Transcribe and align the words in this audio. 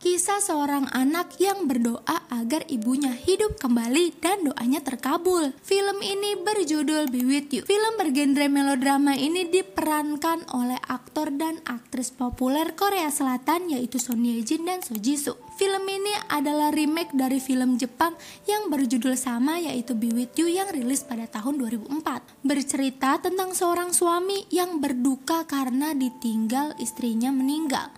Kisah 0.00 0.40
seorang 0.40 0.88
anak 0.96 1.36
yang 1.36 1.68
berdoa 1.68 2.24
agar 2.32 2.64
ibunya 2.72 3.12
hidup 3.12 3.60
kembali 3.60 4.16
dan 4.16 4.48
doanya 4.48 4.80
terkabul. 4.80 5.52
Film 5.60 6.00
ini 6.00 6.40
berjudul 6.40 7.12
Be 7.12 7.20
With 7.20 7.52
You. 7.52 7.68
Film 7.68 8.00
bergenre 8.00 8.48
melodrama 8.48 9.12
ini 9.12 9.52
diperankan 9.52 10.56
oleh 10.56 10.80
aktor 10.88 11.28
dan 11.36 11.60
aktris 11.68 12.16
populer 12.16 12.72
Korea 12.72 13.12
Selatan 13.12 13.76
yaitu 13.76 14.00
Son 14.00 14.24
Ye 14.24 14.40
Jin 14.40 14.64
dan 14.64 14.80
So 14.80 14.96
Ji 14.96 15.20
Soo. 15.20 15.36
Film 15.60 15.84
ini 15.84 16.16
adalah 16.32 16.72
remake 16.72 17.12
dari 17.12 17.36
film 17.36 17.76
Jepang 17.76 18.16
yang 18.48 18.72
berjudul 18.72 19.20
sama 19.20 19.60
yaitu 19.60 19.92
Be 19.92 20.08
With 20.16 20.32
You 20.40 20.48
yang 20.48 20.72
rilis 20.72 21.04
pada 21.04 21.28
tahun 21.28 21.60
2004. 21.60 22.40
Bercerita 22.40 23.20
tentang 23.20 23.52
seorang 23.52 23.92
suami 23.92 24.48
yang 24.48 24.80
berduka 24.80 25.44
karena 25.44 25.92
ditinggal 25.92 26.80
istrinya 26.80 27.28
meninggal. 27.28 27.92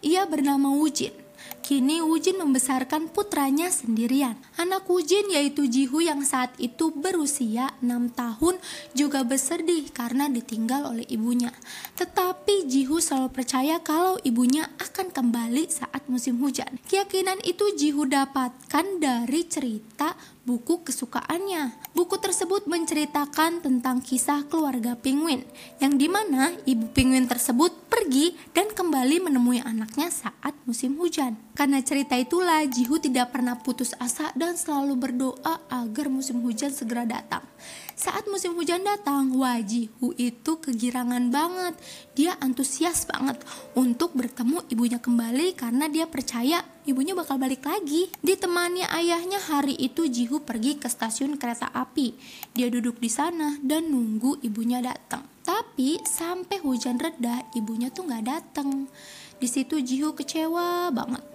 Ia 0.00 0.24
bernama 0.24 0.72
Wujin 0.72 1.23
Kini 1.64 2.04
Wujin 2.04 2.36
membesarkan 2.36 3.08
putranya 3.08 3.72
sendirian. 3.72 4.36
Anak 4.60 4.84
Wujin 4.84 5.32
yaitu 5.32 5.64
Jihu 5.64 6.04
yang 6.04 6.20
saat 6.20 6.52
itu 6.60 6.92
berusia 6.92 7.72
6 7.80 8.12
tahun 8.12 8.60
juga 8.92 9.24
bersedih 9.24 9.88
karena 9.88 10.28
ditinggal 10.28 10.92
oleh 10.92 11.08
ibunya. 11.08 11.56
Tetapi 11.96 12.68
Jihu 12.68 13.00
selalu 13.00 13.32
percaya 13.32 13.80
kalau 13.80 14.20
ibunya 14.28 14.68
akan 14.76 15.08
kembali 15.08 15.72
saat 15.72 16.04
musim 16.04 16.36
hujan. 16.44 16.76
Keyakinan 16.84 17.40
itu 17.48 17.72
Jihu 17.72 18.04
dapatkan 18.04 19.00
dari 19.00 19.48
cerita 19.48 20.12
buku 20.44 20.84
kesukaannya. 20.84 21.92
Buku 21.96 22.20
tersebut 22.20 22.68
menceritakan 22.68 23.64
tentang 23.64 24.04
kisah 24.04 24.44
keluarga 24.48 24.92
penguin, 24.94 25.42
yang 25.80 25.96
di 25.96 26.06
mana 26.06 26.52
ibu 26.68 26.92
penguin 26.92 27.24
tersebut 27.24 27.72
pergi 27.88 28.36
dan 28.52 28.68
kembali 28.68 29.30
menemui 29.30 29.64
anaknya 29.64 30.12
saat 30.12 30.52
musim 30.68 31.00
hujan. 31.00 31.40
Karena 31.56 31.80
cerita 31.80 32.18
itulah 32.18 32.66
Jihu 32.68 33.00
tidak 33.00 33.32
pernah 33.32 33.56
putus 33.56 33.96
asa 33.96 34.34
dan 34.36 34.58
selalu 34.58 34.94
berdoa 34.98 35.64
agar 35.72 36.12
musim 36.12 36.44
hujan 36.44 36.74
segera 36.74 37.08
datang. 37.08 37.46
Saat 37.94 38.26
musim 38.26 38.58
hujan 38.58 38.82
datang, 38.82 39.30
Wajihu 39.38 40.12
itu 40.18 40.58
kegirangan 40.58 41.30
banget. 41.30 41.78
Dia 42.18 42.34
antusias 42.42 43.06
banget 43.06 43.38
untuk 43.78 44.18
bertemu 44.18 44.66
ibunya 44.68 44.98
kembali 44.98 45.54
karena 45.54 45.86
dia 45.86 46.10
percaya 46.10 46.73
ibunya 46.84 47.12
bakal 47.16 47.36
balik 47.36 47.64
lagi. 47.64 48.08
Ditemani 48.20 48.84
ayahnya 48.88 49.40
hari 49.40 49.76
itu 49.76 50.08
Jihu 50.08 50.44
pergi 50.44 50.80
ke 50.80 50.88
stasiun 50.88 51.36
kereta 51.36 51.68
api. 51.72 52.16
Dia 52.56 52.72
duduk 52.72 53.00
di 53.00 53.10
sana 53.12 53.58
dan 53.60 53.92
nunggu 53.92 54.40
ibunya 54.44 54.80
datang. 54.80 55.24
Tapi 55.44 56.00
sampai 56.04 56.60
hujan 56.64 56.96
reda, 56.96 57.44
ibunya 57.52 57.92
tuh 57.92 58.08
nggak 58.08 58.24
datang. 58.24 58.88
Di 59.36 59.48
situ 59.50 59.80
Jihu 59.80 60.16
kecewa 60.16 60.88
banget 60.88 61.34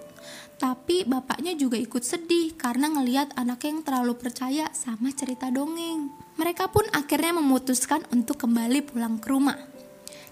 tapi 0.60 1.08
bapaknya 1.08 1.56
juga 1.56 1.80
ikut 1.80 2.04
sedih 2.04 2.52
karena 2.60 2.92
ngeliat 2.92 3.32
anak 3.40 3.64
yang 3.64 3.80
terlalu 3.80 4.20
percaya 4.20 4.68
sama 4.76 5.16
cerita 5.16 5.48
dongeng. 5.48 6.12
Mereka 6.36 6.68
pun 6.68 6.84
akhirnya 6.92 7.40
memutuskan 7.40 8.04
untuk 8.12 8.44
kembali 8.44 8.84
pulang 8.84 9.24
ke 9.24 9.32
rumah. 9.32 9.56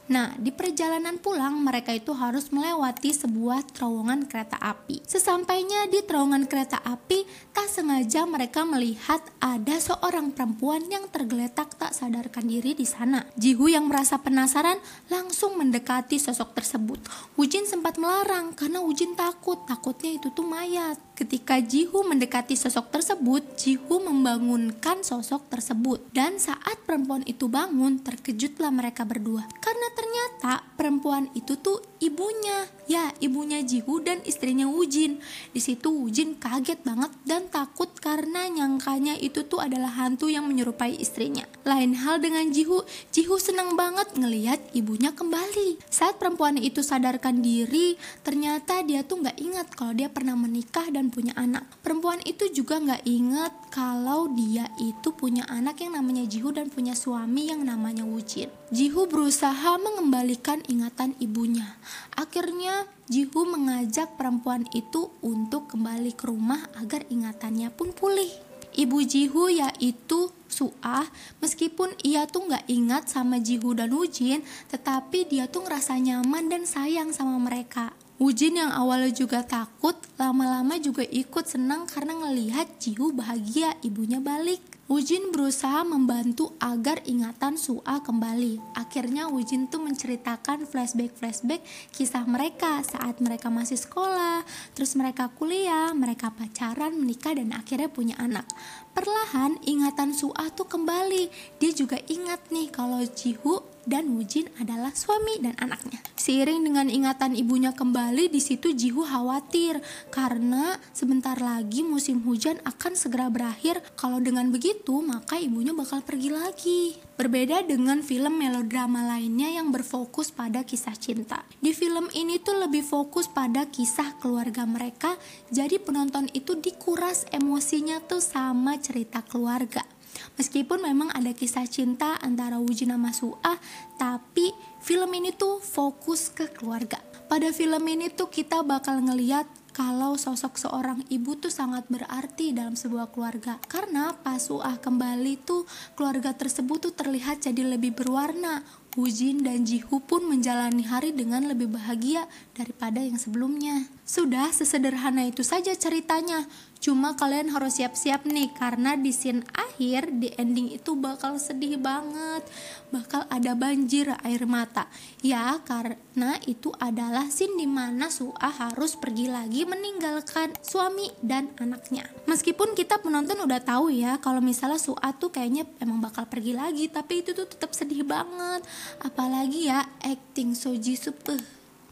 Nah, 0.07 0.31
di 0.39 0.55
perjalanan 0.55 1.19
pulang, 1.19 1.59
mereka 1.59 1.91
itu 1.91 2.15
harus 2.15 2.47
melewati 2.55 3.11
sebuah 3.11 3.75
terowongan 3.75 4.31
kereta 4.31 4.55
api. 4.55 5.03
Sesampainya 5.03 5.91
di 5.91 5.99
terowongan 5.99 6.47
kereta 6.47 6.79
api, 6.79 7.27
tak 7.51 7.67
sengaja 7.67 8.23
mereka 8.23 8.63
melihat 8.63 9.19
ada 9.43 9.75
seorang 9.75 10.31
perempuan 10.31 10.87
yang 10.87 11.11
tergeletak 11.11 11.75
tak 11.75 11.91
sadarkan 11.91 12.47
diri 12.47 12.71
di 12.71 12.87
sana. 12.87 13.27
Jihu 13.35 13.67
yang 13.67 13.91
merasa 13.91 14.15
penasaran 14.23 14.79
langsung 15.11 15.59
mendekati 15.59 16.15
sosok 16.15 16.55
tersebut. 16.55 17.03
Wujin 17.35 17.67
sempat 17.67 17.99
melarang 17.99 18.55
karena 18.55 18.79
Wujin 18.79 19.11
takut, 19.11 19.59
takutnya 19.67 20.15
itu 20.15 20.31
tuh 20.31 20.47
mayat. 20.47 21.06
Ketika 21.17 21.57
Jihu 21.57 22.05
mendekati 22.05 22.53
sosok 22.53 22.93
tersebut, 22.93 23.41
Jihu 23.57 24.05
membangunkan 24.05 25.01
sosok 25.01 25.49
tersebut. 25.49 26.05
Dan 26.13 26.37
saat 26.37 26.77
perempuan 26.85 27.25
itu 27.25 27.49
bangun, 27.49 27.97
terkejutlah 28.05 28.69
mereka 28.69 29.01
berdua. 29.01 29.49
Karena 29.57 29.89
ternyata 29.97 30.61
perempuan 30.77 31.33
itu 31.33 31.57
tuh 31.57 31.81
ibunya. 31.97 32.69
Ya, 32.85 33.11
ibunya 33.17 33.65
Jihu 33.65 33.97
dan 33.99 34.21
istrinya 34.29 34.69
Wujin. 34.69 35.17
Di 35.51 35.57
situ 35.57 35.89
Wujin 35.89 36.37
kaget 36.37 36.85
banget 36.85 37.09
dan 37.25 37.49
takut 37.49 37.89
karena 37.97 38.47
nyangkanya 38.47 39.17
itu 39.17 39.43
tuh 39.43 39.59
adalah 39.59 39.91
hantu 39.91 40.29
yang 40.29 40.45
menyerupai 40.45 40.95
istrinya. 41.01 41.43
Lain 41.65 41.97
hal 41.97 42.21
dengan 42.21 42.47
Jihu, 42.53 42.85
Jihu 43.09 43.41
senang 43.41 43.73
banget 43.73 44.13
ngeliat 44.13 44.61
ibunya 44.71 45.11
kembali. 45.11 45.81
Saat 45.89 46.21
perempuan 46.21 46.61
itu 46.61 46.85
sadarkan 46.85 47.41
diri, 47.41 47.97
ternyata 48.21 48.85
dia 48.85 49.01
tuh 49.01 49.25
nggak 49.25 49.37
ingat 49.41 49.67
kalau 49.73 49.91
dia 49.97 50.07
pernah 50.07 50.37
menikah 50.37 50.87
dan 50.93 51.06
punya 51.09 51.33
anak. 51.35 51.65
Perempuan 51.81 52.21
itu 52.23 52.49
juga 52.51 52.77
nggak 52.77 53.03
ingat 53.07 53.53
kalau 53.73 54.31
dia 54.31 54.67
itu 54.79 55.13
punya 55.15 55.47
anak 55.49 55.79
yang 55.83 55.97
namanya 55.97 56.27
Jihu 56.27 56.53
dan 56.53 56.67
punya 56.67 56.93
suami 56.93 57.49
yang 57.51 57.63
namanya 57.63 58.03
Wujin. 58.03 58.51
Jihu 58.69 59.07
berusaha 59.07 59.79
mengembalikan 59.79 60.63
ingatan 60.67 61.15
ibunya. 61.19 61.79
Akhirnya 62.15 62.87
Jihu 63.07 63.47
mengajak 63.47 64.19
perempuan 64.19 64.67
itu 64.75 65.11
untuk 65.23 65.71
kembali 65.71 66.11
ke 66.13 66.27
rumah 66.27 66.67
agar 66.75 67.07
ingatannya 67.07 67.71
pun 67.71 67.95
pulih. 67.95 68.29
Ibu 68.77 69.01
Jihu 69.09 69.49
yaitu 69.49 70.29
Suah, 70.47 71.05
meskipun 71.43 71.91
ia 72.07 72.23
tuh 72.23 72.47
nggak 72.47 72.71
ingat 72.71 73.11
sama 73.11 73.37
Jihu 73.37 73.75
dan 73.75 73.91
Wujin, 73.91 74.41
tetapi 74.71 75.27
dia 75.27 75.45
tuh 75.45 75.67
ngerasa 75.67 75.99
nyaman 75.99 76.47
dan 76.47 76.63
sayang 76.63 77.11
sama 77.11 77.35
mereka. 77.37 77.91
Wujin 78.17 78.57
yang 78.57 78.73
awalnya 78.73 79.13
juga 79.13 79.45
takut, 79.45 79.93
lama-lama 80.17 80.81
juga 80.81 81.05
ikut 81.05 81.45
senang 81.45 81.85
karena 81.85 82.17
ngelihat 82.17 82.81
Jihu 82.81 83.13
bahagia 83.13 83.77
ibunya 83.85 84.17
balik. 84.17 84.57
Wujin 84.89 85.29
berusaha 85.29 85.85
membantu 85.85 86.57
agar 86.57 87.03
ingatan 87.05 87.61
Sua 87.61 88.01
kembali. 88.01 88.57
Akhirnya 88.73 89.29
Wujin 89.29 89.69
tuh 89.69 89.85
menceritakan 89.85 90.65
flashback-flashback 90.65 91.61
kisah 91.93 92.25
mereka 92.25 92.81
saat 92.81 93.21
mereka 93.21 93.53
masih 93.53 93.77
sekolah, 93.77 94.41
terus 94.73 94.97
mereka 94.97 95.29
kuliah, 95.37 95.93
mereka 95.93 96.33
pacaran, 96.33 96.97
menikah 96.97 97.37
dan 97.37 97.53
akhirnya 97.53 97.91
punya 97.91 98.15
anak. 98.17 98.49
Perlahan 98.97 99.61
ingatan 99.61 100.15
Sua 100.15 100.49
tuh 100.57 100.65
kembali. 100.65 101.29
Dia 101.61 101.69
juga 101.69 102.01
ingat 102.09 102.47
nih 102.49 102.73
kalau 102.73 103.03
Jihu 103.05 103.66
dan 103.87 104.11
Wujin 104.13 104.51
adalah 104.59 104.91
suami 104.91 105.39
dan 105.39 105.55
anaknya. 105.63 106.03
Seiring 106.19 106.67
dengan 106.67 106.91
ingatan 106.91 107.33
ibunya 107.39 107.71
kembali, 107.71 108.27
di 108.27 108.43
situ 108.43 108.75
Jihu 108.75 109.07
khawatir 109.07 109.79
karena 110.11 110.75
sebentar 110.91 111.39
lagi 111.39 111.87
musim 111.87 112.19
hujan 112.27 112.59
akan 112.67 112.93
segera 112.99 113.31
berakhir. 113.31 113.79
Kalau 113.95 114.19
dengan 114.19 114.51
begitu, 114.51 114.99
maka 114.99 115.39
ibunya 115.39 115.71
bakal 115.71 116.03
pergi 116.03 116.29
lagi. 116.29 116.81
Berbeda 117.17 117.65
dengan 117.65 118.05
film 118.05 118.37
melodrama 118.37 119.07
lainnya 119.07 119.49
yang 119.49 119.73
berfokus 119.73 120.29
pada 120.29 120.61
kisah 120.67 120.93
cinta. 120.99 121.41
Di 121.57 121.73
film 121.73 122.11
ini 122.13 122.37
tuh 122.37 122.61
lebih 122.61 122.85
fokus 122.85 123.25
pada 123.25 123.65
kisah 123.65 124.19
keluarga 124.21 124.67
mereka, 124.67 125.17
jadi 125.49 125.81
penonton 125.81 126.29
itu 126.35 126.59
dikuras 126.59 127.25
emosinya 127.33 128.03
tuh 128.05 128.21
sama 128.21 128.77
cerita 128.77 129.23
keluarga. 129.25 129.96
Meskipun 130.35 130.83
memang 130.83 131.09
ada 131.15 131.31
kisah 131.31 131.63
cinta 131.71 132.19
antara 132.19 132.59
Wujin 132.59 132.91
sama 132.91 133.15
Suah, 133.15 133.57
tapi 133.95 134.51
film 134.83 135.09
ini 135.15 135.31
tuh 135.31 135.63
fokus 135.63 136.27
ke 136.33 136.51
keluarga. 136.51 136.99
Pada 137.31 137.51
film 137.55 137.83
ini 137.87 138.11
tuh 138.11 138.27
kita 138.27 138.63
bakal 138.67 138.99
ngeliat 139.03 139.47
kalau 139.77 140.17
sosok 140.17 140.57
seorang 140.57 141.05
ibu 141.13 141.37
tuh 141.37 141.53
sangat 141.53 141.85
berarti 141.85 142.49
dalam 142.49 142.73
sebuah 142.73 143.13
keluarga. 143.13 143.61
Karena 143.69 144.09
pas 144.09 144.41
Suah 144.41 144.81
kembali 144.81 145.45
tuh 145.45 145.69
keluarga 145.93 146.33
tersebut 146.33 146.89
tuh 146.89 146.93
terlihat 146.97 147.45
jadi 147.45 147.77
lebih 147.77 147.93
berwarna. 147.93 148.65
Wujin 148.97 149.45
dan 149.45 149.61
Jihu 149.61 150.01
pun 150.01 150.25
menjalani 150.25 150.81
hari 150.81 151.13
dengan 151.13 151.45
lebih 151.45 151.69
bahagia 151.69 152.25
daripada 152.57 152.97
yang 152.97 153.21
sebelumnya. 153.21 153.85
Sudah 154.01 154.49
sesederhana 154.49 155.29
itu 155.29 155.45
saja 155.45 155.77
ceritanya. 155.77 156.49
Cuma 156.77 157.17
kalian 157.17 157.53
harus 157.53 157.77
siap-siap 157.81 158.25
nih 158.25 158.53
karena 158.53 158.93
di 158.97 159.09
scene 159.09 159.41
akhir 159.53 160.13
di 160.17 160.33
ending 160.37 160.77
itu 160.77 160.93
bakal 160.97 161.37
sedih 161.41 161.77
banget. 161.77 162.45
Bakal 162.93 163.25
ada 163.29 163.53
banjir 163.57 164.13
air 164.25 164.45
mata. 164.49 164.89
Ya, 165.21 165.57
karena 165.65 166.37
itu 166.45 166.73
adalah 166.77 167.29
scene 167.29 167.57
di 167.57 167.67
mana 167.69 168.09
Suah 168.09 168.71
harus 168.71 168.97
pergi 168.97 169.27
lagi 169.29 169.65
meninggalkan 169.65 170.57
suami 170.63 171.11
dan 171.21 171.53
anaknya. 171.61 172.07
Meskipun 172.29 172.73
kita 172.73 173.01
penonton 173.01 173.41
udah 173.43 173.61
tahu 173.61 173.93
ya 173.93 174.17
kalau 174.21 174.39
misalnya 174.39 174.79
Suah 174.79 175.13
tuh 175.17 175.33
kayaknya 175.33 175.69
emang 175.81 176.01
bakal 176.01 176.25
pergi 176.29 176.53
lagi, 176.57 176.89
tapi 176.89 177.25
itu 177.25 177.33
tuh 177.33 177.49
tetap 177.49 177.73
sedih 177.73 178.05
banget. 178.05 178.63
Apalagi 179.03 179.69
ya 179.69 179.85
acting 180.03 180.57
Soji 180.57 180.97
Sup 180.97 181.23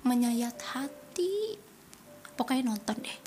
menyayat 0.06 0.56
hati. 0.74 1.58
Pokoknya 2.36 2.76
nonton 2.76 3.00
deh. 3.02 3.18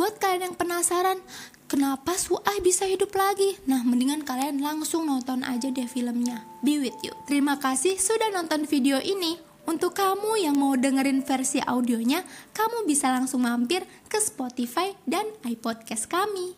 Buat 0.00 0.16
kalian 0.16 0.48
yang 0.48 0.56
penasaran, 0.56 1.20
kenapa 1.68 2.16
Suai 2.16 2.64
bisa 2.64 2.88
hidup 2.88 3.12
lagi? 3.12 3.60
Nah, 3.68 3.84
mendingan 3.84 4.24
kalian 4.24 4.64
langsung 4.64 5.04
nonton 5.04 5.44
aja 5.44 5.68
deh 5.68 5.84
filmnya. 5.84 6.48
Be 6.64 6.80
with 6.80 6.96
you. 7.04 7.12
Terima 7.28 7.60
kasih 7.60 8.00
sudah 8.00 8.32
nonton 8.32 8.64
video 8.64 8.96
ini. 8.96 9.36
Untuk 9.68 9.92
kamu 9.92 10.40
yang 10.40 10.56
mau 10.56 10.72
dengerin 10.72 11.20
versi 11.20 11.60
audionya, 11.60 12.24
kamu 12.56 12.88
bisa 12.88 13.12
langsung 13.12 13.44
mampir 13.44 13.84
ke 14.08 14.16
Spotify 14.16 14.96
dan 15.04 15.28
iPodcast 15.44 16.08
kami. 16.08 16.56